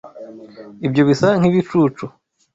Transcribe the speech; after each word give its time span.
Ibyo 0.85 1.01
bisa 1.09 1.27
nkibicucu. 1.39 2.03